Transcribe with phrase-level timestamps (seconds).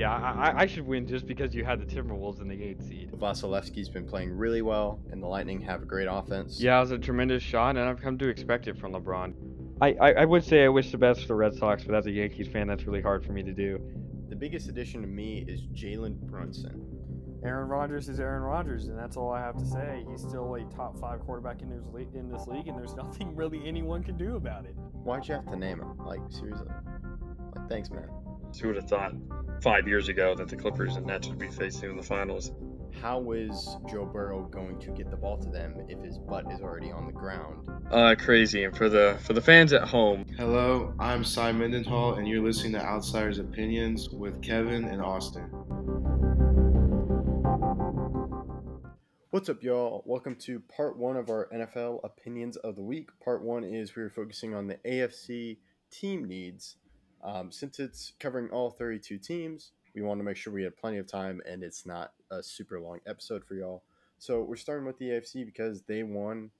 [0.00, 3.12] yeah, I, I should win just because you had the Timberwolves in the eight seed.
[3.12, 6.58] Vasilevskiy's been playing really well, and the Lightning have a great offense.
[6.58, 9.34] Yeah, it was a tremendous shot, and I've come to expect it from LeBron.
[9.82, 12.06] I, I, I would say I wish the best for the Red Sox, but as
[12.06, 13.78] a Yankees fan, that's really hard for me to do.
[14.30, 16.86] The biggest addition to me is Jalen Brunson.
[17.44, 20.04] Aaron Rodgers is Aaron Rodgers, and that's all I have to say.
[20.10, 23.36] He's still a top five quarterback in this league, in this league, and there's nothing
[23.36, 24.74] really anyone can do about it.
[25.04, 25.98] Why'd you have to name him?
[25.98, 26.68] Like seriously?
[27.54, 28.08] Like thanks, man.
[28.58, 29.12] Who would have thought
[29.62, 32.52] five years ago that the Clippers and Nets would be facing in the finals?
[33.00, 36.60] How is Joe Burrow going to get the ball to them if his butt is
[36.60, 37.68] already on the ground?
[37.90, 38.64] Uh, crazy.
[38.64, 42.72] And for the for the fans at home, Hello, I'm Cy Mendenhall, and you're listening
[42.72, 45.48] to Outsiders Opinions with Kevin and Austin.
[49.30, 50.02] What's up, y'all?
[50.04, 53.08] Welcome to part one of our NFL opinions of the week.
[53.24, 55.58] Part one is we are focusing on the AFC
[55.90, 56.76] team needs.
[57.22, 60.98] Um, since it's covering all 32 teams, we want to make sure we have plenty
[60.98, 63.82] of time and it's not a super long episode for y'all.
[64.18, 66.50] So we're starting with the AFC because they won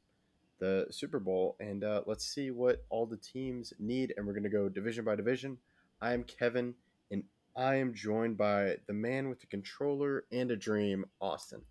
[0.60, 4.14] the Super Bowl, and uh, let's see what all the teams need.
[4.16, 5.58] And we're going to go division by division.
[6.00, 6.74] I am Kevin,
[7.10, 7.24] and
[7.56, 11.62] I am joined by the man with the controller and a dream, Austin.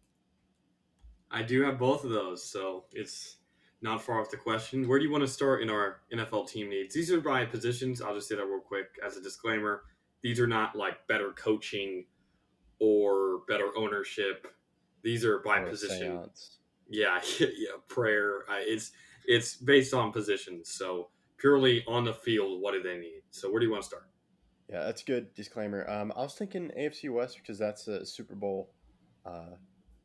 [1.31, 3.37] I do have both of those, so it's
[3.81, 4.87] not far off the question.
[4.87, 6.93] Where do you want to start in our NFL team needs?
[6.93, 8.01] These are by positions.
[8.01, 9.83] I'll just say that real quick as a disclaimer.
[10.21, 12.05] These are not like better coaching
[12.79, 14.47] or better ownership.
[15.03, 15.97] These are by Or position.
[15.97, 16.57] seance.
[16.89, 18.43] Yeah, yeah, prayer.
[18.49, 18.91] I, it's
[19.25, 20.71] it's based on positions.
[20.73, 23.21] So purely on the field, what do they need?
[23.29, 24.09] So where do you want to start?
[24.69, 25.89] Yeah, that's a good disclaimer.
[25.89, 28.71] Um, I was thinking AFC West because that's a Super Bowl
[29.25, 29.55] uh,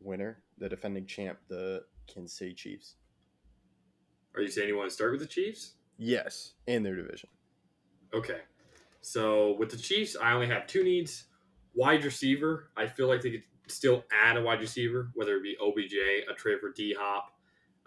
[0.00, 2.94] winner, the defending champ, the Kansas City Chiefs.
[4.34, 5.74] Are you saying you want to start with the Chiefs?
[5.96, 7.28] Yes, in their division.
[8.12, 8.40] Okay.
[9.00, 11.24] So with the Chiefs, I only have two needs.
[11.74, 12.70] Wide receiver.
[12.76, 15.94] I feel like they could still add a wide receiver, whether it be OBJ,
[16.30, 17.30] a trade for D Hop.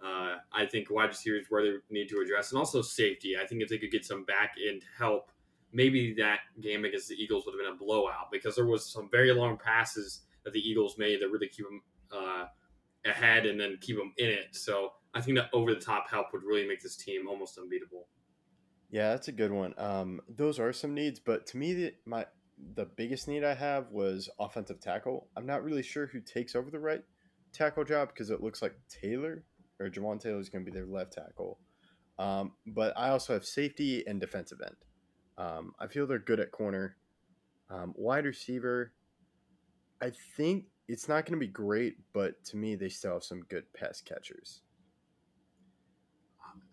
[0.04, 3.36] Uh, I think wide receiver is where they need to address, and also safety.
[3.42, 5.32] I think if they could get some back end help,
[5.74, 9.10] maybe that game against the Eagles would have been a blowout because there was some
[9.12, 12.46] very long passes that the Eagles made that really keep them uh,
[13.06, 14.48] ahead and then keep them in it.
[14.52, 18.08] So I think that over the top help would really make this team almost unbeatable.
[18.90, 19.74] Yeah, that's a good one.
[19.78, 22.26] Um, those are some needs, but to me, the, my
[22.76, 25.28] the biggest need I have was offensive tackle.
[25.36, 27.04] I'm not really sure who takes over the right
[27.54, 29.44] tackle job because it looks like Taylor
[29.80, 31.60] or Jawaan Taylor is going to be their left tackle.
[32.18, 34.76] Um, but I also have safety and defensive end.
[35.38, 36.98] Um, I feel they're good at corner.
[37.70, 38.94] Um, wide receiver,
[40.02, 43.42] I think it's not going to be great, but to me, they still have some
[43.50, 44.62] good pass catchers.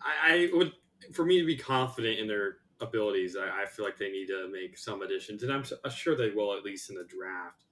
[0.04, 0.72] I, I would,
[1.12, 4.48] for me to be confident in their abilities, I, I feel like they need to
[4.52, 7.64] make some additions, and I'm, sure they will at least in the draft.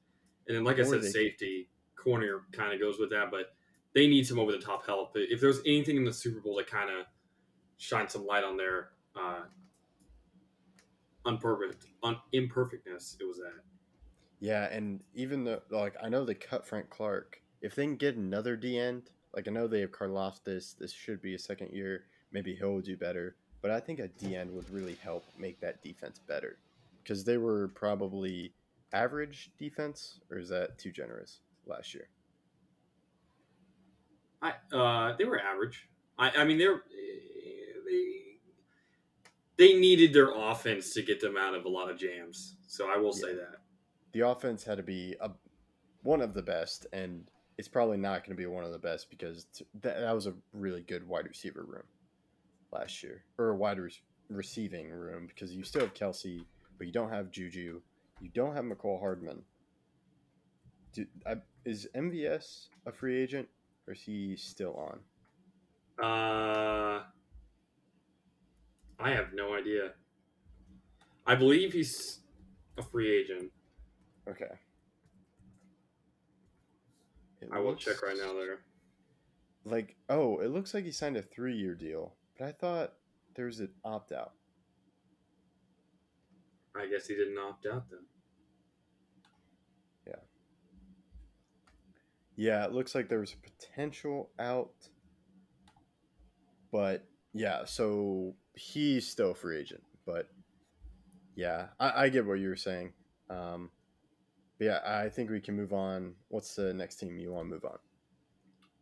[0.48, 3.54] And then, like I said, safety corner kind of goes with that, but
[3.94, 5.12] they need some over the top help.
[5.14, 7.06] If there's anything in the Super Bowl that kind of
[7.76, 9.42] shines some light on their uh,
[11.26, 13.62] unperfect, un, imperfectness, it was that.
[14.40, 18.16] Yeah, and even though like I know they cut Frank Clark, if they can get
[18.16, 22.06] another D end, like I know they have Karlaftis, this should be a second year,
[22.32, 23.36] maybe he'll do better.
[23.60, 26.58] But I think a DN would really help make that defense better.
[27.02, 28.52] Because they were probably
[28.92, 32.08] average defense, or is that too generous last year?
[34.40, 35.88] I uh, they were average.
[36.18, 36.82] I, I mean, they're
[37.86, 38.36] they
[39.56, 42.56] they needed their offense to get them out of a lot of jams.
[42.66, 43.58] So I will say that.
[44.12, 45.30] The offense had to be a,
[46.02, 49.08] one of the best, and it's probably not going to be one of the best
[49.08, 51.84] because t- that, that was a really good wide receiver room
[52.72, 53.92] last year, or a wide re-
[54.28, 56.44] receiving room because you still have Kelce,
[56.78, 57.80] but you don't have Juju,
[58.20, 59.42] you don't have Mecole Hardman.
[60.92, 63.48] Do, I, is MVS a free agent,
[63.86, 65.00] or is he still on?
[66.02, 67.02] Uh,
[68.98, 69.92] I have no idea.
[71.26, 72.20] I believe he's
[72.78, 73.50] a free agent.
[74.28, 74.46] Okay.
[77.40, 78.60] It I will looks check right now there.
[79.64, 82.92] Like, oh, it looks like he signed a three-year deal, but I thought
[83.34, 84.32] there was an opt-out.
[86.74, 88.00] I guess he didn't opt out then.
[90.06, 90.14] Yeah,
[92.36, 94.72] Yeah, it looks like there was a potential out,
[96.70, 99.82] but yeah, so he's still a free agent.
[100.06, 100.28] But
[101.36, 102.92] yeah, I, I get what you're saying.
[103.28, 103.70] Um,
[104.58, 106.14] but yeah, I think we can move on.
[106.28, 107.78] What's the next team you want to move on?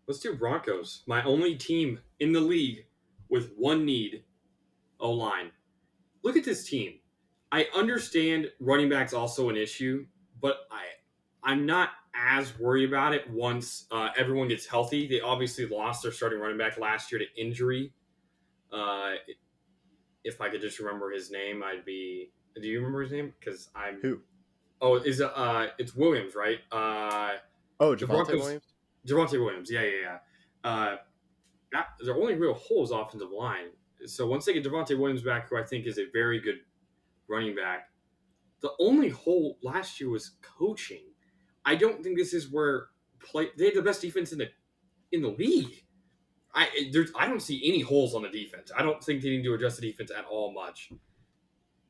[0.07, 1.03] Let's do Broncos.
[1.07, 2.87] My only team in the league
[3.31, 4.25] with one need
[4.99, 5.51] O line.
[6.23, 6.99] Look at this team.
[7.53, 10.07] I understand running back's also an issue,
[10.41, 10.83] but I
[11.43, 15.07] I'm not as worried about it once uh, everyone gets healthy.
[15.09, 17.93] They obviously lost their starting running back last year to injury.
[18.73, 19.15] Uh,
[20.23, 22.33] if I could just remember his name, I'd be.
[22.61, 23.33] Do you remember his name?
[23.39, 24.01] Because I'm.
[24.03, 24.21] Who?
[24.83, 25.31] Oh, is it?
[25.35, 26.59] Uh, it's Williams, right?
[26.71, 27.31] Uh,
[27.81, 28.65] Oh, Javonte Williams.
[29.07, 29.71] Javonte Williams.
[29.71, 30.19] Yeah, yeah, yeah.
[30.71, 30.97] Uh,
[31.73, 33.69] that, their only real hole is offensive line.
[34.07, 36.61] So once they get Javonte Williams back, who I think is a very good
[37.29, 37.91] running back,
[38.61, 41.05] the only hole last year was coaching.
[41.65, 42.89] I don't think this is where
[43.21, 43.49] play.
[43.57, 44.49] They had the best defense in the
[45.13, 45.85] in the league.
[46.55, 48.71] I there's I don't see any holes on the defense.
[48.77, 50.93] I don't think they need to adjust the defense at all much.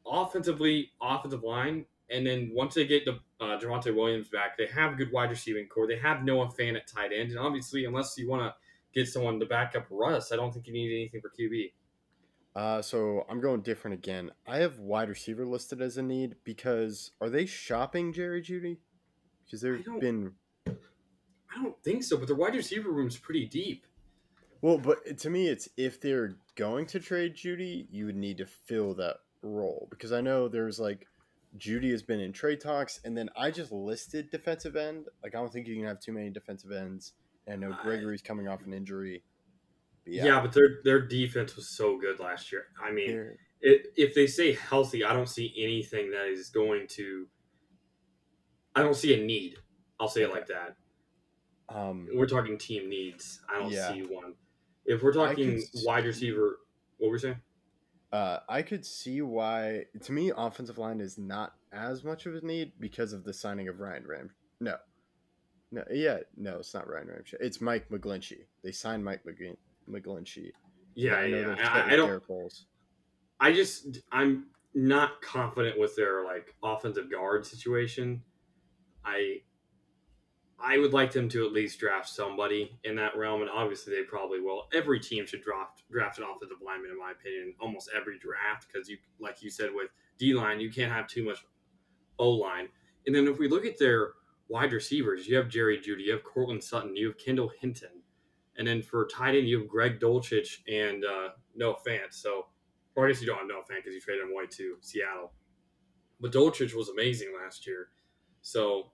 [0.06, 4.97] Offensively, offensive line, and then once they get the uh, Javonte Williams back, they have
[4.97, 5.87] good wide receiving core.
[5.87, 8.55] They have Noah Fant at tight end, and obviously, unless you want to
[8.94, 11.72] get someone to back up Russ, I don't think you need anything for QB.
[12.56, 14.32] Uh, so I'm going different again.
[14.46, 18.78] I have wide receiver listed as a need because are they shopping Jerry Jeudy?
[19.44, 20.32] Because there's been
[20.66, 23.87] I don't think so, but their wide receiver room's pretty deep.
[24.62, 28.46] well, but to me, it's if they're going to trade Jeudy, you would need to
[28.46, 31.06] fill that role because I know there's like
[31.58, 35.06] Jeudy has been in trade talks, and then I just listed defensive end.
[35.22, 37.12] Like I don't think you can have too many defensive ends.
[37.46, 39.22] And I know Gregory's coming off an injury.
[40.04, 40.40] But Yeah.
[40.40, 42.66] but their their defense was so good last year.
[42.82, 43.10] I mean,
[43.60, 47.28] it, if they stay healthy, I don't see anything that is going to.
[48.75, 49.56] I don't see a need.
[49.98, 50.76] I'll say it like that.
[51.69, 53.40] um, We're talking team needs.
[53.48, 53.92] I don't Yeah.
[53.92, 54.34] see one.
[54.87, 56.58] If we're talking could wide receiver,
[56.98, 57.40] what were we saying?
[58.12, 59.87] Uh, I could see why.
[60.02, 63.69] To me, offensive line is not as much of a need because of the signing
[63.69, 64.31] of Ryan Ram.
[64.60, 64.76] No,
[65.72, 67.37] no, yeah, no, it's not Ryan Ramsey.
[67.40, 68.44] It's Mike McGlinchey.
[68.62, 69.56] They signed Mike McGlin-
[69.88, 70.50] McGlinchey.
[70.94, 71.44] Yeah, I know yeah.
[71.44, 71.69] they're yeah.
[71.69, 72.22] split I, I don't.
[73.40, 78.22] I just I'm not confident with their like offensive guard situation.
[79.05, 79.38] I
[80.62, 84.02] I would like them to at least draft somebody in that realm, and obviously they
[84.02, 84.69] probably will.
[84.75, 87.55] Every team should draft draft an offensive lineman, in my opinion.
[87.61, 91.25] Almost every draft, because you like you said with D line, you can't have too
[91.25, 91.38] much
[92.19, 92.69] O line.
[93.06, 94.12] And then if we look at their
[94.50, 98.02] wide receivers, you have Jerry Jeudy, you have Courtland Sutton, you have Kendall Hinton,
[98.58, 102.12] and then for tight end you have Greg Dulcich and uh, Noah Fant.
[102.12, 102.47] So
[102.97, 105.32] or I guess you don't have Noah Fant because you traded him away to Seattle.
[106.20, 107.88] But Dolchich was amazing last year.
[108.43, 108.93] So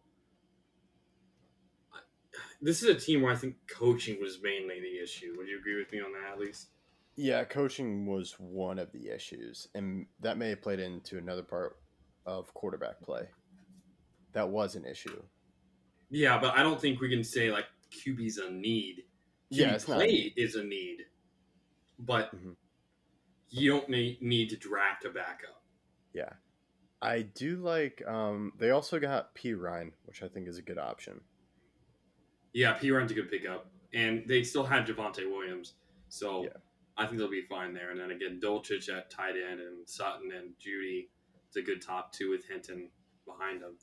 [2.61, 5.35] this is a team where I think coaching was mainly the issue.
[5.37, 6.69] Would you agree with me on that at least?
[7.17, 11.79] Yeah, coaching was one of the issues, and that may have played into another part
[12.27, 13.23] of quarterback play.
[14.35, 15.23] That was an issue.
[16.11, 19.05] Yeah, but I don't think we can say like QB's a need.
[19.53, 20.35] QB Yeah, not play need.
[20.37, 21.07] is a need,
[21.99, 22.57] but Mhm.
[23.49, 25.63] you don't need, need to draft a backup.
[26.13, 26.33] Yeah,
[27.03, 28.05] I do like.
[28.07, 31.21] Um, they also got Perine, which I think is a good option.
[32.53, 35.75] Yeah, Perine's a good pickup, and they still have Javonte Williams,
[36.09, 36.57] so Yeah.
[36.97, 37.91] I think they'll be fine there.
[37.91, 41.11] And then again, Dulcich at tight end and Sutton and Jeudy,
[41.47, 42.91] it's a good top two with Hinton
[43.27, 43.79] behind them.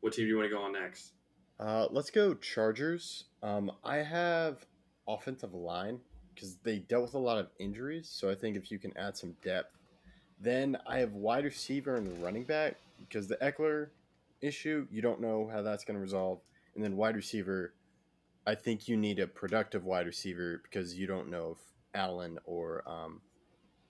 [0.00, 1.14] What team do you want to go on next?
[1.58, 3.24] Uh, let's go Chargers.
[3.42, 4.66] Um, I have
[5.06, 6.00] offensive line
[6.34, 8.08] because they dealt with a lot of injuries.
[8.10, 9.76] So I think if you can add some depth,
[10.40, 13.88] then I have wide receiver and running back because the Ekeler
[14.40, 16.40] issue you don't know how that's going to resolve,
[16.74, 17.72] and then wide receiver,
[18.46, 22.82] I think you need a productive wide receiver because you don't know if Allen or
[22.86, 23.20] um,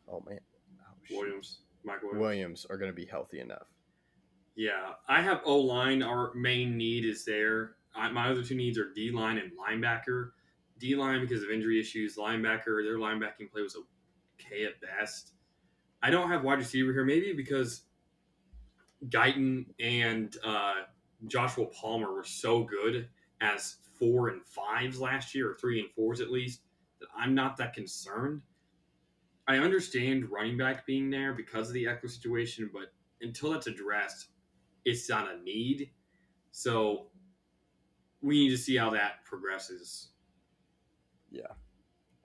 [0.08, 0.40] oh man,
[0.80, 1.16] oh.
[1.16, 2.20] Williams, Michael Williams.
[2.20, 3.66] Williams are going to be healthy enough.
[4.56, 6.02] Yeah, I have O line.
[6.02, 7.76] Our main need is there.
[7.94, 10.30] I, my other two needs are D line and linebacker.
[10.78, 12.16] D line because of injury issues.
[12.16, 15.32] Linebacker, their linebacking play was okay at best.
[16.02, 17.82] I don't have wide receiver here, maybe because
[19.08, 20.82] Guyton and uh,
[21.26, 23.08] Joshua Palmer were so good
[23.40, 26.60] as four and fives last year, or three and fours at least,
[27.00, 28.42] that I'm not that concerned.
[29.46, 34.28] I understand running back being there because of the Ekeler situation, but until that's addressed,
[34.84, 35.90] it's not a need.
[36.50, 37.06] So
[38.20, 40.08] we need to see how that progresses.
[41.30, 41.42] Yeah.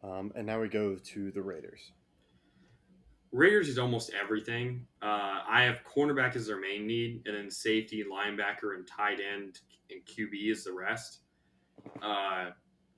[0.04, 1.92] Um, and now we go to the Raiders.
[3.32, 4.88] Raiders is almost everything.
[5.02, 9.60] Uh, I have cornerback as their main need, and then safety, linebacker, and tight end
[9.92, 11.20] and QB is the rest.
[12.02, 12.52] Uh,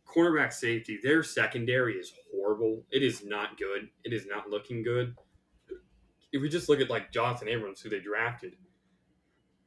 [0.07, 2.83] cornerback, safety, their secondary is horrible.
[2.91, 3.89] It is not good.
[4.03, 5.15] It is not looking good.
[6.31, 8.55] If we just look at like Jonathan Abrams, who they drafted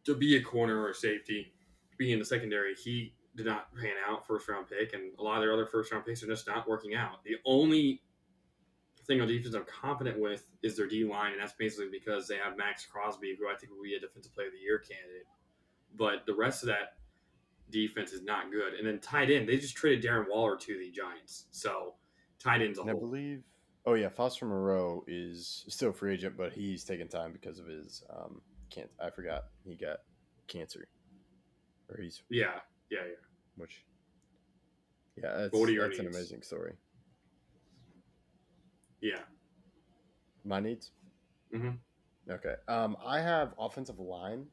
[0.05, 1.53] to be a corner or safety,
[1.97, 5.37] be in the secondary, he did not pan out first round pick, and a lot
[5.37, 7.25] of their other first round picks are just not working out.
[7.25, 8.03] The only
[9.07, 12.37] thing on defense I'm confident with is their D line, and that's basically because they
[12.37, 15.27] have Maxx Crosby, who I think will be a defensive player of the year candidate.
[15.97, 16.97] but the rest of that
[17.71, 18.75] defense is not good.
[18.75, 21.95] And then tight end, they just traded Darren Waller to the Giants, so
[22.39, 23.43] tight end's I believe.
[23.87, 27.67] Oh yeah, Foster Moreau is still a free agent, but he's taking time because of
[27.67, 28.41] his um
[28.75, 28.90] can't.
[29.00, 29.99] I forgot he got
[30.49, 30.88] cancer,
[31.88, 33.14] or he's Yeah, yeah, yeah.
[33.57, 33.85] which.
[35.16, 36.73] Yeah, that's, what are your that's an amazing story.
[39.00, 39.21] Yeah.
[40.45, 40.90] My needs.
[41.52, 41.78] Mhm.
[42.28, 42.54] Okay.
[42.66, 44.47] Um, I have offensive line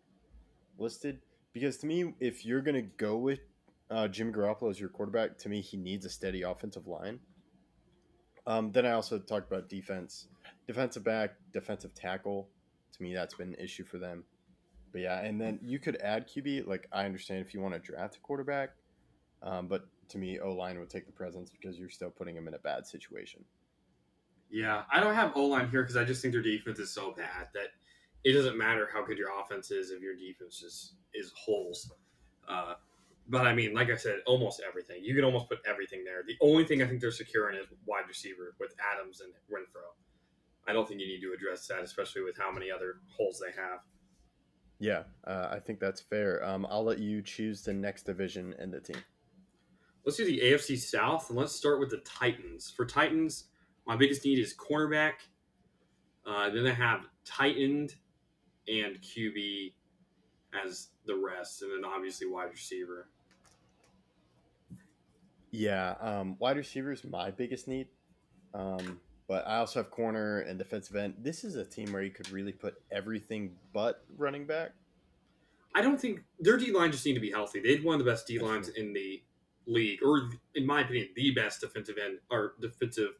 [0.77, 1.21] listed
[1.53, 3.39] because to me, if you're gonna go with
[3.89, 7.19] uh, Jim Garoppolo as your quarterback, to me he needs a steady offensive line.
[8.45, 10.27] Um, then I also talked about defense,
[10.67, 12.49] defensive back, defensive tackle.
[13.01, 14.23] Me, that's been an issue for them.
[14.91, 16.67] But yeah, and then you could add QB.
[16.67, 18.71] Like I understand if you want to draft a quarterback,
[19.41, 22.47] um, but to me, O line would take the presence because you're still putting him
[22.47, 23.43] in a bad situation.
[24.49, 27.13] Yeah, I don't have O line here because I just think their defense is so
[27.13, 27.67] bad that
[28.23, 31.91] it doesn't matter how good your offense is if your defense is is holes.
[32.47, 32.73] Uh,
[33.29, 35.03] but I mean, like I said, almost everything.
[35.03, 36.23] You can almost put everything there.
[36.27, 39.95] The only thing I think they're securing is wide receiver with Adams and Renfrow.
[40.67, 43.51] I don't think you need to address that, especially with how many other holes they
[43.59, 43.79] have.
[44.79, 46.43] Yeah, uh, I think that's fair.
[46.43, 48.97] Um, I'll let you choose the next division and the team.
[50.05, 52.73] Let's do the AFC South and let's start with the Titans.
[52.75, 53.45] For Titans,
[53.85, 55.13] my biggest need is cornerback.
[56.25, 57.95] Uh, then I have tight end
[58.67, 59.73] and QB
[60.65, 63.09] as the rest, and then obviously wide receiver.
[65.51, 67.87] Yeah, um, wide receiver is my biggest need.
[68.53, 68.99] Um,
[69.31, 71.13] but I also have corner and defensive end.
[71.17, 74.71] This is a team where you could really put everything but running back.
[75.73, 77.61] I don't think their D line just need to be healthy.
[77.61, 79.23] They had one of the best D lines in the
[79.67, 83.11] league, or in my opinion, the best defensive end or defensive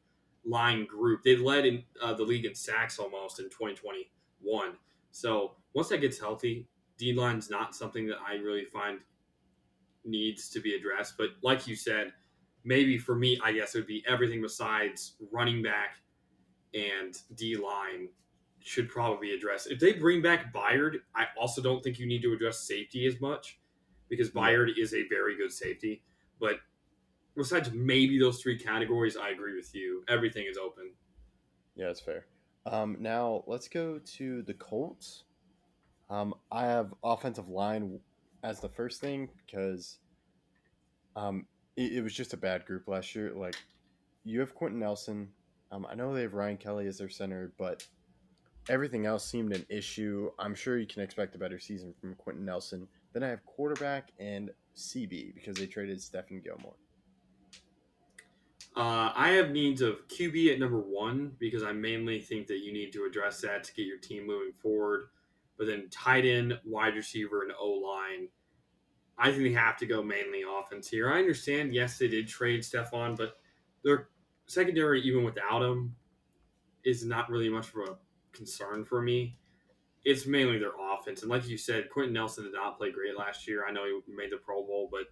[0.43, 1.23] line group.
[1.23, 4.73] They led in uh, the league in sacks almost in 2021.
[5.11, 8.99] So once that gets healthy, D line's not something that I really find
[10.03, 11.17] needs to be addressed.
[11.17, 12.11] But like you said,
[12.63, 15.95] maybe for me, I guess it would be everything besides running back
[16.73, 18.09] and D line
[18.59, 19.65] should probably address.
[19.65, 23.19] If they bring back Byard, I also don't think you need to address safety as
[23.19, 23.59] much
[24.09, 26.03] because Byard is a very good safety.
[26.39, 26.57] But
[27.35, 30.03] besides maybe those three categories, I agree with you.
[30.07, 30.91] Everything is open.
[31.75, 32.25] Yeah, that's fair.
[32.65, 35.23] Um, now let's go to the Colts.
[36.09, 37.99] Um, I have offensive line
[38.43, 39.97] as the first thing because
[41.15, 41.45] um,
[41.81, 43.31] it, it was just a bad group last year.
[43.35, 43.55] Like
[44.23, 45.29] you have Quenton Nelson.
[45.71, 47.85] Um, I know they have Ryan Kelly as their center, but
[48.69, 50.31] everything else seemed an issue.
[50.37, 52.87] I'm sure you can expect a better season from Quenton Nelson.
[53.13, 56.75] Then I have quarterback and CB because they traded Stephon Gilmore.
[58.75, 62.71] Uh, I have needs of QB at number one because I mainly think that you
[62.71, 65.09] need to address that to get your team moving forward.
[65.57, 68.29] But then tight end, wide receiver, and O line,
[69.17, 71.11] I think they have to go mainly offense here.
[71.11, 73.37] I understand, yes, they did trade Stephon, but
[73.83, 74.09] their
[74.47, 75.95] secondary, even without him,
[76.83, 77.97] is not really much of a
[78.33, 79.37] concern for me.
[80.03, 81.21] It's mainly their offense.
[81.21, 83.65] And like you said, Quenton Nelson did not play great last year.
[83.67, 85.03] I know he made the Pro Bowl, but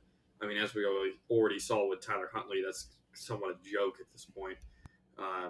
[0.41, 0.88] I mean, as we
[1.29, 4.58] already saw with Tyler Huntley, that's somewhat a joke at this point.
[5.18, 5.50] Uh,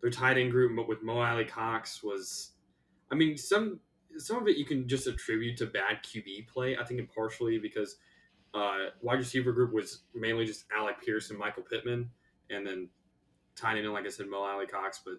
[0.00, 2.52] their tight end group with Mo Alie-Cox was,
[3.10, 3.80] I mean, some
[4.18, 6.76] some of it you can just attribute to bad QB play.
[6.76, 7.96] I think partially because
[8.54, 12.10] uh, wide receiver group was mainly just Alec Pierce and Michael Pittman,
[12.50, 12.88] and then
[13.54, 15.14] tight in, like I said, Mo Alie-Cox, but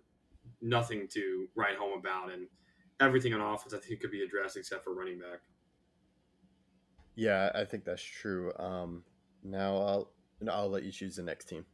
[0.61, 2.31] nothing to write home about.
[2.31, 2.47] And
[2.99, 5.41] everything on offense, I think, could be addressed except for running back.
[7.15, 8.53] Yeah, I think that's true.
[8.57, 9.03] Um,
[9.43, 10.11] now I'll
[10.51, 11.65] I'll let you choose the next team.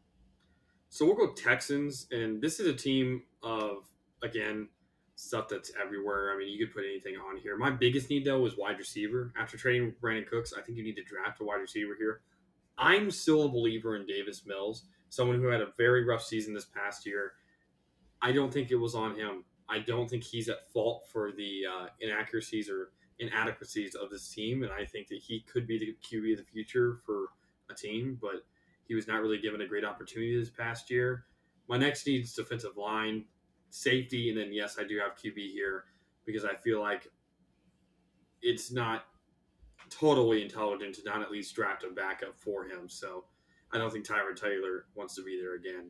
[0.89, 3.83] So we'll go Texans, and this is a team of
[4.21, 4.69] again
[5.23, 6.33] stuff that's everywhere.
[6.33, 7.57] I mean, you could put anything on here.
[7.57, 9.33] My biggest need though was wide receiver.
[9.37, 12.21] After trading Brandin Cooks, I think you need to draft a wide receiver here.
[12.77, 16.65] I'm still a believer in Davis Mills, someone who had a very rough season this
[16.65, 17.33] past year.
[18.21, 19.43] I don't think it was on him.
[19.69, 24.63] I don't think he's at fault for the uh, inaccuracies or inadequacies of this team,
[24.63, 27.27] and I think that he could be the QB of the future for
[27.69, 28.45] a team, but
[28.87, 31.25] he was not really given a great opportunity this past year.
[31.69, 33.25] My next need is defensive line,
[33.73, 35.85] safety, and then yes, I do have QB here
[36.25, 37.07] because I feel like
[38.41, 39.05] it's not
[39.89, 42.87] totally intelligent to not at least draft a backup for him.
[42.87, 43.25] So
[43.71, 45.89] I don't think Tyrod Taylor wants to be there again.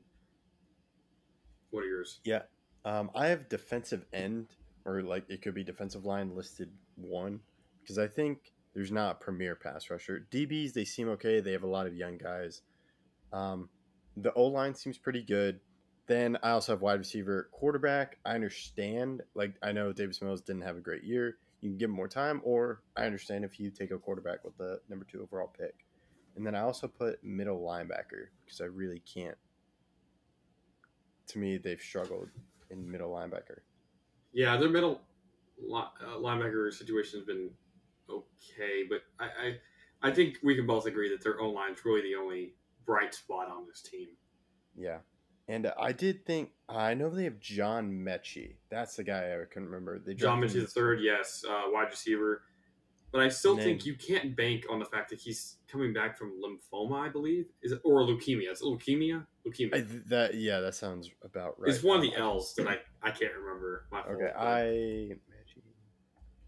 [1.71, 2.21] What are yours?
[2.23, 2.43] Yeah,
[2.85, 7.41] um, I have defensive end or like it could be defensive line listed one
[7.81, 10.25] because I think there's not a premier pass rusher.
[10.31, 11.41] DBs they seem okay.
[11.41, 12.61] They have a lot of young guys.
[13.33, 13.67] Um,
[14.15, 15.59] the O line seems pretty good.
[16.05, 18.17] Then I also have wide receiver, quarterback.
[18.25, 19.21] I understand.
[19.35, 21.37] Like I know Davis Mills didn't have a great year.
[21.61, 24.57] you can give him more time, or I understand if you take a quarterback with
[24.57, 25.85] the number two overall pick.
[26.35, 29.37] And then I also put middle linebacker because I really can't.
[31.27, 32.29] To me, they've struggled
[32.69, 33.59] in middle linebacker.
[34.33, 34.99] Yeah, their middle
[35.73, 37.49] uh, linebacker situation has been
[38.09, 42.01] okay, but I, I I think we can both agree that their O line's really
[42.01, 42.55] the only
[42.85, 44.09] bright spot on this team.
[44.75, 44.97] Yeah.
[45.47, 48.55] And I did think I know they have John Metchie.
[48.69, 49.99] That's the guy I couldn't remember.
[49.99, 52.43] They John him- the third, yes, uh, wide receiver.
[53.11, 56.31] But I still think you can't bank on the fact that he's coming back from
[56.41, 58.49] lymphoma, I believe, is it or leukemia?
[58.49, 59.27] It's leukemia.
[59.45, 59.75] Leukemia.
[59.75, 61.71] I, that yeah, that sounds about right.
[61.71, 63.85] it's one of the L's that I, I can't remember.
[63.91, 65.15] My Okay, I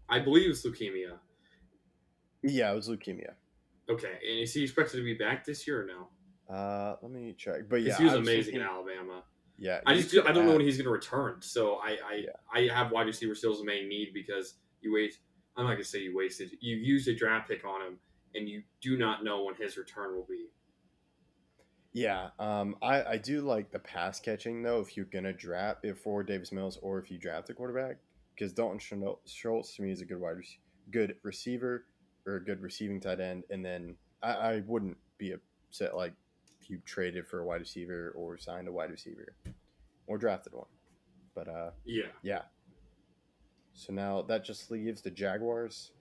[0.08, 1.18] I believe it's leukemia.
[2.42, 3.34] yeah, it was leukemia.
[3.88, 6.08] Okay, and is he expected to be back this year or no?
[6.48, 7.68] Uh, let me check.
[7.68, 9.22] But yeah, he was amazing thinking- in Alabama.
[9.58, 11.40] Yeah, I just I don't know when he's going to return.
[11.40, 12.30] So I I, Yeah.
[12.52, 15.18] I have wide receiver still as a main need because you wait.
[15.56, 16.50] I'm not going to say you wasted.
[16.60, 17.98] You used a draft pick on him,
[18.34, 20.48] and you do not know when his return will be.
[21.94, 24.80] Yeah, um, I I do like the pass catching though.
[24.80, 27.96] If you're gonna draft it for Davis Mills, or if you draft a quarterback,
[28.34, 28.78] because Dalton
[29.24, 30.58] Schultz to me is a good wide, rec-
[30.90, 31.86] good receiver
[32.26, 36.12] or a good receiving tight end, and then I, I wouldn't be upset like
[36.66, 39.34] if you traded for a wide receiver or signed a wide receiver
[40.06, 40.66] or drafted one.
[41.34, 42.06] But uh, Yeah.
[42.22, 42.42] yeah.
[43.72, 45.92] So now that just leaves the Jaguars.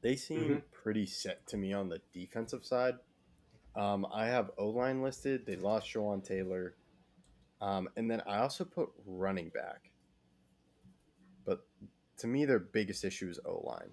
[0.00, 0.62] They seem Mhm.
[0.72, 2.98] pretty set to me on the defensive side.
[3.74, 5.44] Um, I have O line listed.
[5.46, 6.76] They lost Shawan Taylor.
[7.60, 9.90] Um, and then I also put running back.
[11.44, 11.66] But
[12.18, 13.90] to me, their biggest issue is O line.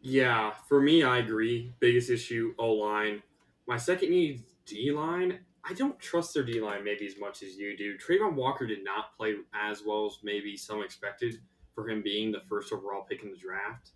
[0.00, 1.72] Yeah, for me, I agree.
[1.80, 3.22] Biggest issue O line.
[3.66, 5.40] My second need D line.
[5.64, 7.96] I don't trust their D line maybe as much as you do.
[7.98, 11.40] Travon Walker did not play as well as maybe some expected
[11.74, 13.90] for him being the first overall pick in the draft.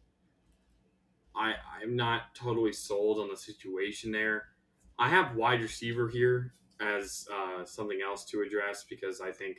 [1.36, 4.48] I I'm not totally sold on the situation there.
[4.98, 9.58] I have wide receiver here as uh, something else to address because I think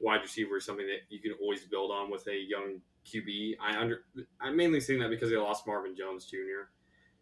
[0.00, 3.56] wide receiver is something that you can always build on with a young QB.
[3.60, 4.04] I under
[4.40, 6.70] I'm mainly saying that because they lost Marvin Jones Jr.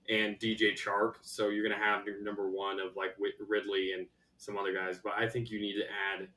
[0.09, 4.59] and DJ Chark, so you're gonna have your number one of like Ridley and some
[4.59, 4.99] other guys.
[5.03, 6.29] But I think you need to add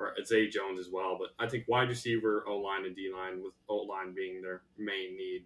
[0.00, 1.18] or Zay Jones as well.
[1.18, 4.62] But I think wide receiver, O line, and D line with O line being their
[4.76, 5.44] main need.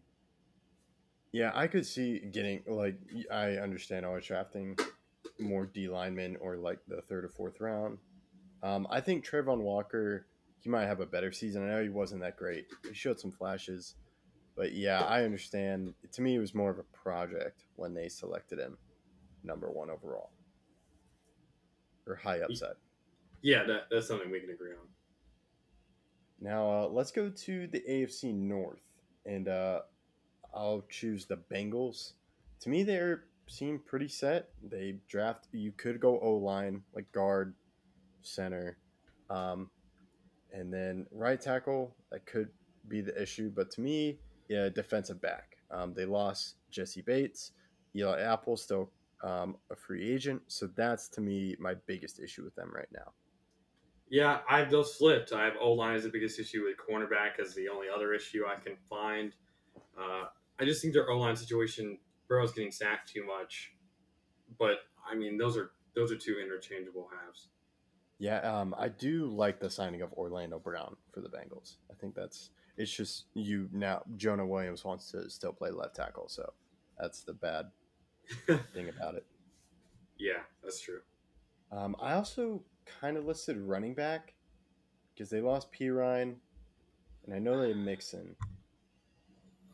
[1.33, 2.99] Yeah, I could see getting like
[3.31, 4.77] I understand always drafting
[5.39, 7.99] more D linemen or like the third or fourth round.
[8.63, 10.27] Um, I think Travon Walker
[10.63, 11.65] he might have a better season.
[11.65, 12.67] I know he wasn't that great.
[12.89, 13.97] He showed some flashes,
[14.57, 15.95] but yeah, I understand.
[16.13, 18.79] To me, it was more of a project when they selected him
[19.43, 20.31] number one overall
[22.07, 22.77] or high upside.
[23.43, 24.87] Yeah, that, that's something we can agree on.
[26.41, 28.83] Now uh, let's go to the AFC North,
[29.27, 29.81] and uh,
[30.55, 32.13] I'll choose the Bengals.
[32.61, 33.15] To me, they
[33.49, 34.51] seem pretty set.
[34.63, 35.49] They draft.
[35.53, 37.55] You could go O line, like guard,
[38.23, 38.77] center,
[39.29, 39.71] um,
[40.53, 41.95] and then right tackle.
[42.11, 42.49] That could
[42.89, 45.57] be the issue, but to me, yeah, defensive back.
[45.71, 47.53] Um, they lost Jessie Bates.
[47.97, 48.91] Eli Apple still
[49.23, 53.13] um, a free agent, so that's to me my biggest issue with them right now.
[54.11, 55.33] Yeah, I have those flipped.
[55.33, 58.43] I have O line as the biggest issue with cornerback as the only other issue
[58.47, 59.35] I can find.
[59.99, 60.27] Uh,
[60.61, 63.73] I just think their O line situation, Burrow's getting sacked too much.
[64.59, 67.49] But I mean, those are those are two interchangeable halves.
[68.23, 71.79] Yeah, um, I do like the signing of Orlando Brown for the Bengals.
[71.91, 74.05] I think that's it's just you now.
[74.17, 76.53] Jonah Williams wants to still play left tackle, so
[76.97, 77.73] that's the bad
[78.47, 79.27] thing about it.
[80.19, 81.01] Yeah, that's true.
[81.73, 82.63] Um, I also
[83.01, 84.35] kind of listed running back
[85.13, 86.37] because they lost Perine,
[87.27, 88.37] and I know they had Mixon,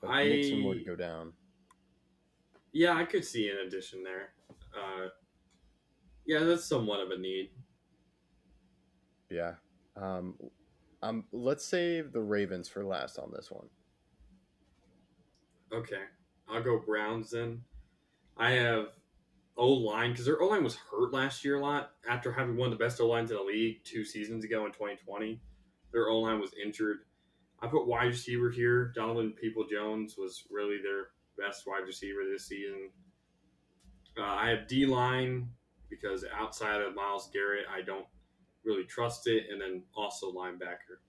[0.00, 1.34] but I- Mixon would go down.
[2.72, 4.30] Yeah, I could see an addition there.
[4.74, 5.08] Uh,
[6.24, 7.50] yeah, that's somewhat of a need.
[9.30, 9.54] Yeah.
[9.96, 10.34] Um,
[11.02, 13.66] um, let's save the Ravens for last on this one.
[15.72, 16.02] Okay,
[16.48, 17.62] I'll go Browns then.
[18.36, 18.86] I have
[19.56, 22.72] O line because their O line was hurt last year a lot after having one
[22.72, 25.40] of the best O lines in the league two seasons ago in 2020.
[25.92, 26.98] Their O line was injured.
[27.60, 28.92] I put wide receiver here.
[28.94, 32.90] Donovan Peoples-Jones was really their best wide receiver this season.
[34.16, 35.48] Uh, I have D line
[35.90, 38.06] because outside of Myles Garrett, I don't
[38.68, 41.00] really trust it, and then also linebacker.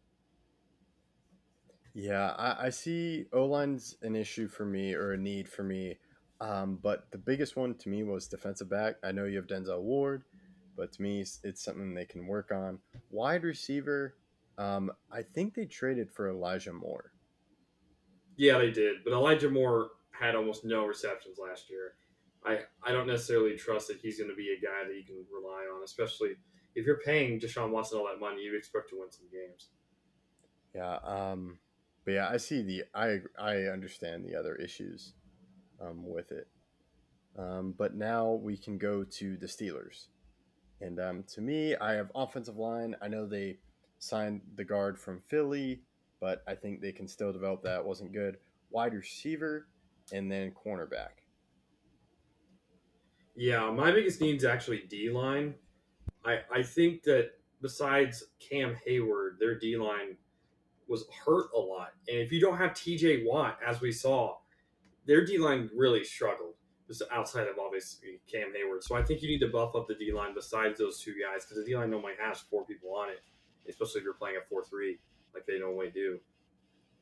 [1.93, 5.97] Yeah, I, I see O line's an issue for me or a need for me.
[6.41, 8.95] Um, but the biggest one to me was defensive back.
[9.03, 10.23] I know you have Denzel Ward,
[10.77, 12.79] but to me, it's, it's something they can work on.
[13.09, 14.15] Wide receiver,
[14.57, 17.13] Um, I think they traded for Elijah Moore.
[18.37, 21.95] Yeah, they did, but Elijah Moore had almost no receptions last year.
[22.45, 25.25] I I don't necessarily trust that he's going to be a guy that you can
[25.33, 26.35] rely on, especially
[26.75, 28.43] if you're paying Deshaun Watson all that money.
[28.43, 29.69] You expect to win some games.
[30.73, 30.97] Yeah.
[31.03, 31.59] Um,
[32.05, 35.13] but yeah, I see the I I understand the other issues
[35.81, 36.47] um, with it.
[37.37, 40.07] Um, but now we can go to the Steelers,
[40.81, 42.95] and um, to me, I have offensive line.
[43.01, 43.59] I know they
[43.99, 45.81] signed the guard from Philly,
[46.19, 47.85] but I think they can still develop that.
[47.85, 48.37] wasn't good.
[48.71, 49.67] Wide receiver,
[50.11, 51.21] and then cornerback.
[53.35, 55.55] Yeah, my biggest need is actually D line.
[56.25, 60.17] I I think that besides Cam Heyward, their D line
[60.87, 63.23] was hurt a lot, and if you don't have T.J.
[63.25, 64.37] Watt, as we saw,
[65.05, 66.53] their D line really struggled.
[66.87, 69.93] Just outside of obviously Cam Heyward, so I think you need to buff up the
[69.93, 73.09] D line besides those two guys because the D line normally has four people on
[73.09, 73.19] it,
[73.69, 74.97] especially if you're playing a four three
[75.33, 76.19] like they normally do.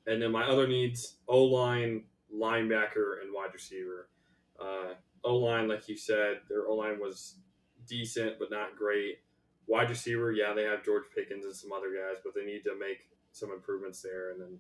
[0.06, 2.04] And then my other needs: O line,
[2.34, 4.10] linebacker, and wide receiver.
[4.60, 7.36] Uh, O line, like you said, their O line was
[7.88, 9.20] decent but not great.
[9.68, 12.78] Wide receiver, yeah, they have George Pickens and some other guys, but they need to
[12.80, 14.32] make some improvements there.
[14.32, 14.60] And then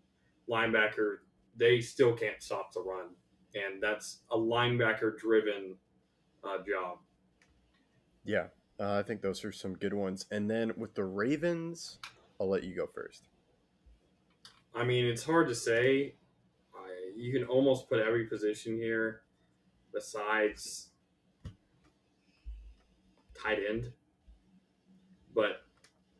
[0.50, 1.18] linebacker,
[1.56, 3.08] they still can't stop the run,
[3.56, 5.76] and that's a linebacker-driven
[6.44, 7.00] uh, job.
[8.26, 8.48] Yeah,
[8.80, 10.26] uh, I think those are some good ones.
[10.30, 12.00] And then with the Ravens,
[12.40, 13.30] I'll let you go first.
[14.76, 16.16] I mean, it's hard to say.
[16.76, 19.22] I, you can almost put every position here
[19.94, 20.90] besides
[23.42, 23.92] tight end.
[25.34, 25.64] But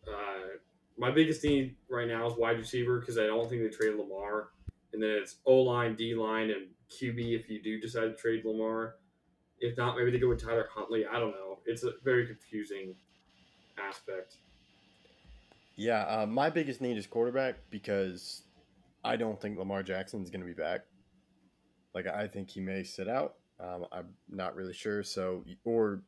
[0.08, 0.58] uh,
[0.98, 4.50] my biggest need right now is wide receiver because I don't think they trade Lamar.
[4.94, 8.44] And then it's O line, D line, and QB if you do decide to trade
[8.46, 8.96] Lamar.
[9.60, 11.06] If not, maybe they go with Tyler Huntley.
[11.06, 11.60] I don't know.
[11.66, 12.96] It's a very confusing
[13.78, 14.38] aspect.
[15.76, 18.44] Yeah, uh, my biggest need is quarterback because
[19.04, 20.82] I don't think Lamar Jackson is going to be back.
[21.94, 23.36] Like I think he may sit out.
[23.60, 25.04] Um, I'm not really sure.
[25.04, 26.02] So or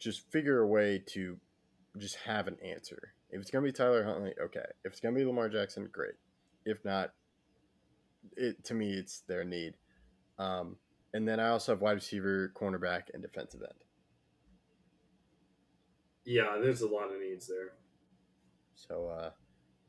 [0.00, 1.36] just figure a way to
[1.98, 3.12] just have an answer.
[3.30, 4.64] If it's going to be Tyler Huntley, okay.
[4.84, 6.14] If it's going to be Lamar Jackson, great.
[6.64, 7.12] If not,
[8.36, 9.74] it to me it's their need.
[10.38, 10.76] Um,
[11.12, 13.84] and then I also have wide receiver, cornerback, and defensive end.
[16.24, 17.72] Yeah, there's a lot of needs there.
[18.74, 19.30] So, uh,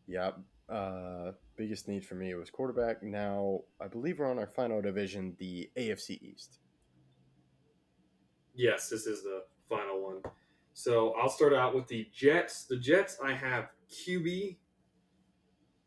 [0.08, 0.32] yeah,
[0.69, 3.04] uh, biggest need for me was quarterback.
[3.04, 6.60] Now, I believe we're on our final division, the AFC East.
[8.54, 10.21] Yes, this is the final one.
[10.73, 12.65] So I'll start out with the Jets.
[12.65, 14.57] The Jets, I have QB,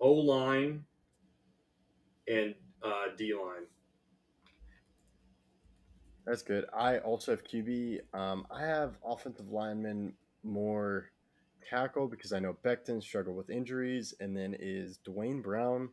[0.01, 0.85] O line,
[2.27, 3.67] and uh, D line.
[6.27, 6.65] That's good.
[6.77, 8.01] I also have QB.
[8.15, 11.11] Um, I have offensive linemen more
[11.69, 15.91] tackle because I know Becton struggled with injuries, and then is Duane Brown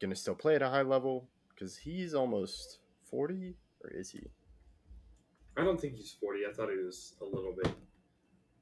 [0.00, 4.22] going to still play at a high level because he's almost forty, or is he?
[5.58, 6.40] I don't think he's forty.
[6.48, 7.72] I thought he was a little bit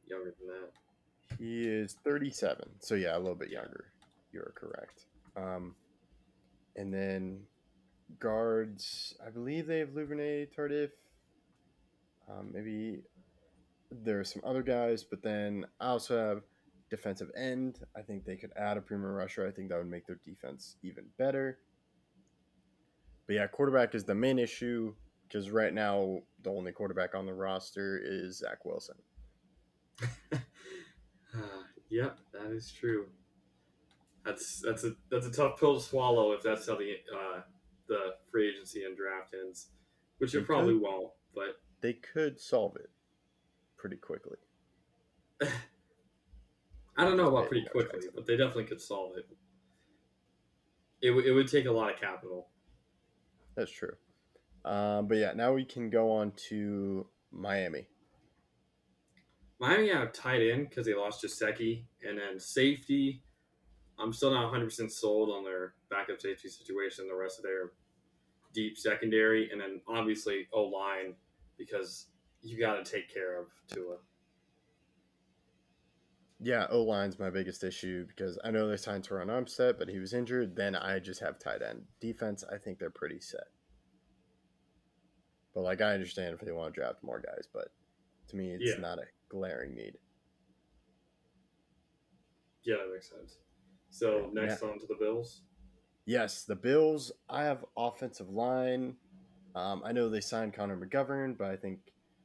[0.07, 1.37] younger than that.
[1.39, 3.93] He is thirty-seven, so yeah, a little bit younger.
[4.33, 5.05] You're correct.
[5.37, 5.75] Um,
[6.77, 7.41] and then
[8.19, 10.91] guards, I believe they have Luverne Tardif.
[12.31, 13.03] Um, maybe
[13.91, 16.43] there are some other guys, but then I also have
[16.91, 17.81] defensive end.
[17.97, 19.47] I think they could add a premier rusher.
[19.47, 21.59] I think that would make their defense even better.
[23.27, 24.95] But yeah, quarterback is the main issue
[25.29, 28.97] because right now the only quarterback on the roster is Zach Wilson.
[30.33, 30.39] uh,
[31.91, 33.07] yep, that is true.
[34.25, 37.41] That's that's a that's a tough pill to swallow if that's how the uh,
[37.89, 39.69] the free agency and draft ends,
[40.19, 40.83] which it probably could.
[40.83, 41.13] won't.
[41.35, 42.91] But They could solve it
[43.77, 44.39] pretty quickly.
[46.99, 49.27] I don't know about pretty quickly, but they definitely could solve it.
[51.03, 52.49] It, w- it would take a lot of capital.
[53.55, 53.93] That's true.
[54.67, 57.87] Um, but yeah, now we can go on to Miami.
[59.61, 63.23] Miami have tight end because they lost Gesicki, and then safety.
[63.99, 67.07] I'm still not 100 percent sold on their backup safety situation.
[67.09, 67.73] The rest of their
[68.53, 71.15] deep secondary, and then obviously O line
[71.57, 72.07] because
[72.43, 73.97] you got to take care of Tua.
[76.39, 79.99] Yeah, O line's my biggest issue because I know they signed Terron Armstead, but he
[79.99, 80.55] was injured.
[80.55, 81.85] Then I just have tight end.
[82.01, 83.45] Defense, I think they're pretty set.
[85.57, 87.69] But like I understand if they want to draft more guys, but
[88.29, 88.79] to me it's Yeah.
[88.79, 89.97] not a glaring need.
[92.63, 93.39] Yeah, that makes sense.
[93.89, 94.43] So Yeah.
[94.43, 95.45] next on to the Bills.
[96.05, 97.11] Yes, the Bills.
[97.31, 98.99] I have offensive line.
[99.55, 101.81] Um, I know they signed Connor McGovern, but I think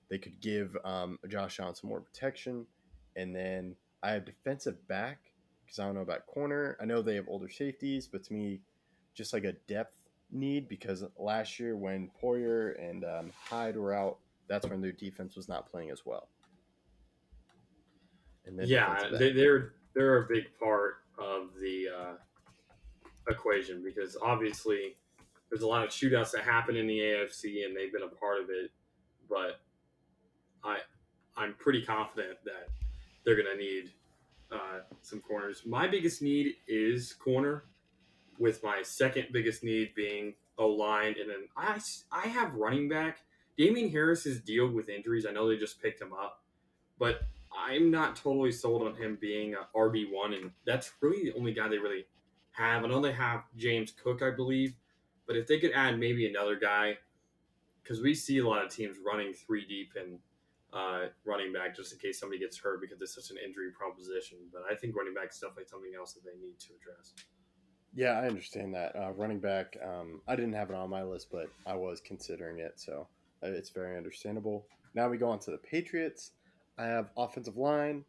[0.09, 2.67] they could give um, Josh Allen some more protection.
[3.15, 5.31] And then I have defensive back
[5.65, 6.75] because I don't know about corner.
[6.81, 8.59] I know they have older safeties, but to me,
[9.15, 10.00] just like a depth
[10.31, 14.17] need because last year when Poyer and um, Hyde were out,
[14.47, 16.29] that's when their defense was not playing as well.
[18.45, 22.13] And yeah, they, they're they're a big part of the uh,
[23.29, 24.95] equation because obviously
[25.49, 28.41] there's a lot of shootouts that happen in the AFC and they've been a part
[28.41, 28.71] of it,
[29.29, 29.59] but
[30.63, 30.79] I
[31.37, 32.67] I'm pretty confident that
[33.25, 33.91] they're going to need
[34.51, 35.63] uh, some corners.
[35.65, 37.65] My biggest need is corner,
[38.41, 41.79] with my second biggest need being O line, and then I
[42.11, 43.19] I have running back.
[43.57, 45.25] Damien Harris is dealt with injuries.
[45.25, 46.41] I know they just picked him up,
[46.97, 47.21] but
[47.55, 51.53] I'm not totally sold on him being a RB one, and that's really the only
[51.53, 52.05] guy they really
[52.53, 52.83] have.
[52.83, 54.73] I know they have James Cook, I believe,
[55.27, 56.97] but if they could add maybe another guy,
[57.83, 60.17] because we see a lot of teams running three deep and
[60.73, 64.37] uh, running back just in case somebody gets hurt because it's such an injury proposition.
[64.51, 67.13] But I think running back is definitely something else that they need to address.
[67.93, 68.95] Yeah, I understand that.
[68.95, 72.59] Uh, running back, um, I didn't have it on my list, but I was considering
[72.59, 73.07] it, so
[73.43, 74.65] uh, it's very understandable.
[74.95, 76.31] Now we go on to the Patriots.
[76.77, 78.05] I have offensive line,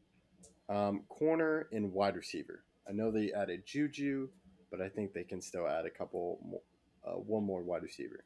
[0.68, 2.64] um, corner, and wide receiver.
[2.88, 4.28] I know they added Juju,
[4.70, 6.60] but I think they can still add a couple, more,
[7.06, 8.24] uh, one more wide receiver.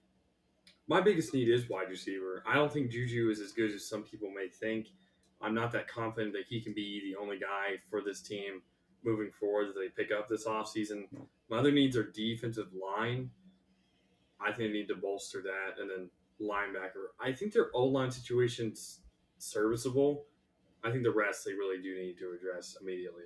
[0.88, 2.44] My biggest need is wide receiver.
[2.46, 4.88] I don't think Juju is as good as some people may think.
[5.40, 8.62] I'm not that confident that he can be the only guy for this team
[9.04, 11.04] moving forward that they pick up this offseason.
[11.48, 13.30] My other needs are defensive line.
[14.40, 15.80] I think they need to bolster that.
[15.80, 17.12] And then linebacker.
[17.20, 19.00] I think their O line situation's
[19.38, 20.24] serviceable.
[20.84, 23.24] I think the rest they really do need to address immediately.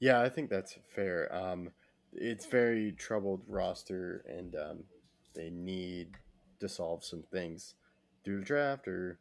[0.00, 1.34] Yeah, I think that's fair.
[1.34, 1.70] Um,
[2.12, 4.84] it's very troubled roster, and um,
[5.34, 6.12] they need
[6.60, 7.74] to solve some things
[8.24, 9.18] through the draft or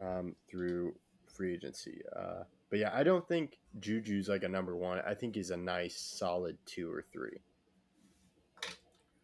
[0.00, 0.94] um, through
[1.26, 2.00] free agency.
[2.14, 5.00] Uh, but yeah, I don't think Juju's like a number one.
[5.06, 7.38] I think he's a nice, solid two or three.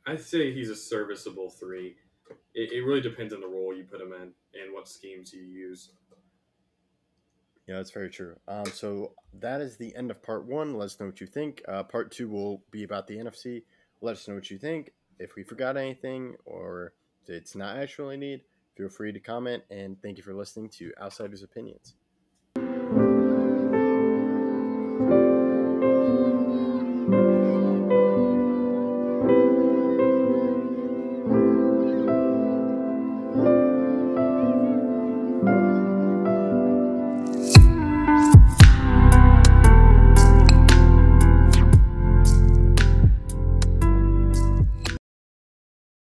[0.06, 1.96] I'd say he's a serviceable three.
[2.54, 5.42] It, it really depends on the role you put him in and what schemes you
[5.42, 5.90] use.
[7.66, 8.36] Yeah, that's very true.
[8.48, 10.74] Um, so that is the end of part one.
[10.74, 11.62] Let us know what you think.
[11.68, 13.62] Uh, part two will be about the NFC.
[14.00, 14.92] Let us know what you think.
[15.18, 16.94] If we forgot anything or
[17.26, 18.42] it's not actually need,
[18.76, 19.62] feel free to comment.
[19.70, 21.94] And thank you for listening to Outsiders Opinions.